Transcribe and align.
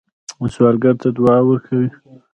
سوالګر 0.53 0.95
ته 1.01 1.07
دعا 1.17 1.37
ورکوئ 1.45 1.87